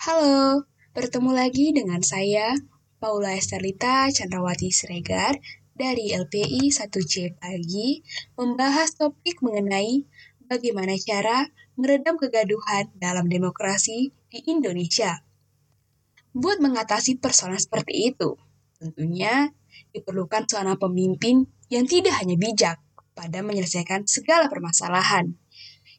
[0.00, 0.64] Halo,
[0.96, 2.56] bertemu lagi dengan saya,
[3.04, 5.36] Paula Estelita Chandrawati Siregar
[5.76, 8.00] dari LPI 1C Pagi,
[8.32, 10.08] membahas topik mengenai
[10.48, 15.20] bagaimana cara meredam kegaduhan dalam demokrasi di Indonesia.
[16.32, 18.40] Buat mengatasi persoalan seperti itu,
[18.80, 19.52] tentunya
[19.92, 22.80] diperlukan seorang pemimpin yang tidak hanya bijak
[23.12, 25.36] pada menyelesaikan segala permasalahan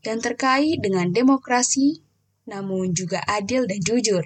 [0.01, 2.01] yang terkait dengan demokrasi
[2.45, 4.23] namun juga adil dan jujur.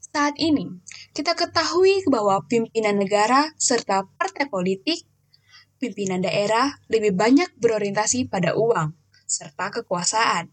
[0.00, 0.70] Saat ini,
[1.12, 5.04] kita ketahui bahwa pimpinan negara serta partai politik,
[5.76, 8.96] pimpinan daerah lebih banyak berorientasi pada uang
[9.28, 10.48] serta kekuasaan,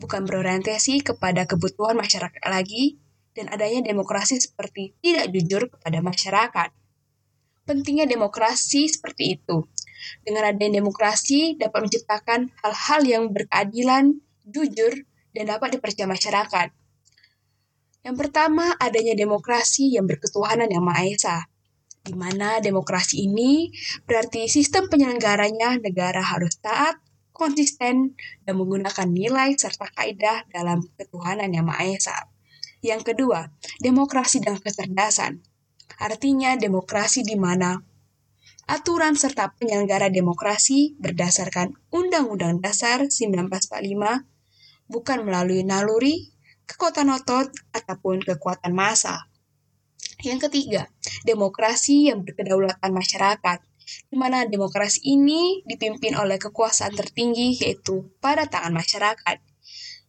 [0.00, 2.96] bukan berorientasi kepada kebutuhan masyarakat lagi
[3.34, 6.70] dan adanya demokrasi seperti tidak jujur kepada masyarakat.
[7.66, 9.66] Pentingnya demokrasi seperti itu.
[10.20, 16.68] Dengan adanya demokrasi dapat menciptakan hal-hal yang berkeadilan, jujur, dan dapat dipercaya masyarakat.
[18.04, 21.36] Yang pertama, adanya demokrasi yang berketuhanan yang Maha Esa,
[22.04, 23.72] di mana demokrasi ini
[24.04, 27.00] berarti sistem penyelenggaranya negara harus taat,
[27.32, 28.14] konsisten,
[28.44, 32.28] dan menggunakan nilai serta kaidah dalam ketuhanan yang Maha Esa.
[32.84, 33.48] Yang kedua,
[33.80, 35.40] demokrasi dengan kecerdasan.
[35.96, 37.80] Artinya demokrasi di mana
[38.68, 44.33] aturan serta penyelenggara demokrasi berdasarkan Undang-Undang Dasar 1945
[44.88, 46.34] bukan melalui naluri,
[46.68, 49.28] kekuatan otot, ataupun kekuatan massa.
[50.24, 50.88] Yang ketiga,
[51.28, 53.58] demokrasi yang berkedaulatan masyarakat,
[54.08, 59.36] di mana demokrasi ini dipimpin oleh kekuasaan tertinggi yaitu pada tangan masyarakat.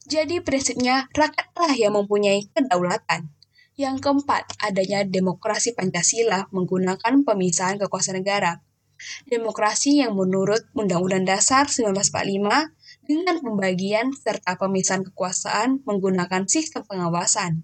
[0.05, 3.33] Jadi prinsipnya rakyatlah yang mempunyai kedaulatan.
[3.75, 8.63] Yang keempat, adanya demokrasi Pancasila menggunakan pemisahan kekuasaan negara.
[9.27, 12.71] Demokrasi yang menurut Undang-Undang Dasar 1945
[13.05, 17.61] dengan pembagian serta pemisahan kekuasaan menggunakan sistem pengawasan.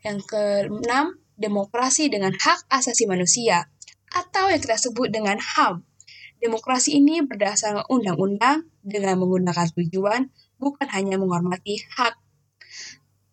[0.00, 3.68] Yang keenam, demokrasi dengan hak asasi manusia
[4.10, 5.84] atau yang kita sebut dengan HAM.
[6.40, 12.16] Demokrasi ini berdasarkan undang-undang dengan menggunakan tujuan bukan hanya menghormati hak.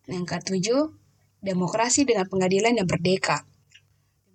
[0.08, 0.92] Yang ketujuh,
[1.40, 3.48] demokrasi dengan pengadilan yang merdeka.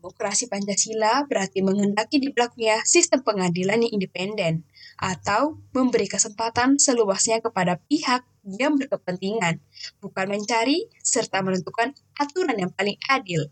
[0.01, 4.67] Demokrasi Pancasila berarti menghendaki diberlakunya sistem pengadilan yang independen
[5.03, 9.59] atau memberi kesempatan seluasnya kepada pihak yang berkepentingan,
[9.99, 13.51] bukan mencari serta menentukan aturan yang paling adil.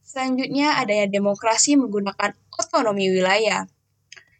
[0.00, 3.68] Selanjutnya adanya demokrasi menggunakan otonomi wilayah,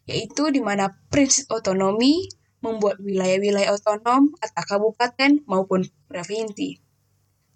[0.09, 2.25] yaitu di mana prinsip otonomi
[2.65, 6.81] membuat wilayah-wilayah otonom atau kabupaten maupun provinsi.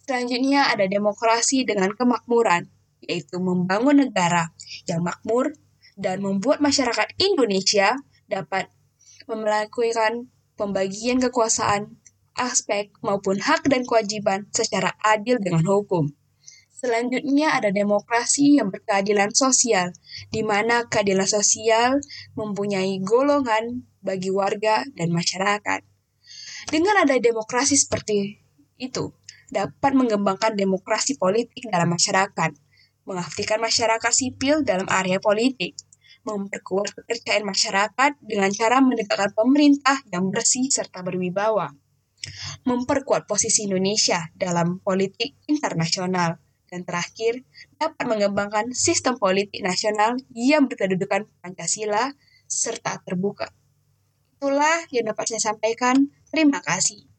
[0.06, 2.70] Selanjutnya ada demokrasi dengan kemakmuran,
[3.02, 4.54] yaitu membangun negara
[4.86, 5.58] yang makmur
[5.98, 7.98] dan membuat masyarakat Indonesia
[8.30, 8.70] dapat
[9.30, 11.98] melakukan pembagian kekuasaan,
[12.36, 16.12] aspek maupun hak dan kewajiban secara adil dengan hukum.
[16.76, 19.96] Selanjutnya ada demokrasi yang berkeadilan sosial,
[20.30, 22.04] di mana keadilan sosial
[22.36, 25.82] mempunyai golongan bagi warga dan masyarakat.
[26.70, 28.44] Dengan ada demokrasi seperti
[28.76, 29.16] itu,
[29.50, 32.52] dapat mengembangkan demokrasi politik dalam masyarakat,
[33.08, 35.78] mengaktifkan masyarakat sipil dalam area politik,
[36.26, 41.70] memperkuat kepercayaan masyarakat dengan cara menegakkan pemerintah yang bersih serta berwibawa,
[42.66, 47.46] memperkuat posisi Indonesia dalam politik internasional, dan terakhir,
[47.78, 52.12] dapat mengembangkan sistem politik nasional yang berkedudukan Pancasila
[52.50, 53.54] serta terbuka.
[54.36, 56.12] Itulah yang dapat saya sampaikan.
[56.28, 57.15] Terima kasih.